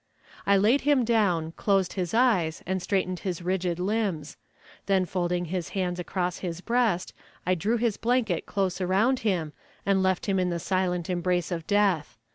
I 0.47 0.57
laid 0.57 0.81
him 0.81 1.05
down, 1.05 1.51
closed 1.51 1.93
his 1.93 2.11
eyes, 2.11 2.63
and 2.65 2.81
straightened 2.81 3.19
his 3.19 3.43
rigid 3.43 3.77
limbs; 3.79 4.35
then 4.87 5.05
folding 5.05 5.45
his 5.45 5.69
hands 5.77 5.99
across 5.99 6.39
his 6.39 6.59
breast, 6.59 7.13
I 7.45 7.53
drew 7.53 7.77
his 7.77 7.97
blanket 7.97 8.47
close 8.47 8.81
around 8.81 9.19
him 9.19 9.53
and 9.85 10.01
left 10.01 10.25
him 10.25 10.39
in 10.39 10.49
the 10.49 10.57
silent 10.57 11.07
embrace 11.07 11.51
of 11.51 11.67
death. 11.67 12.17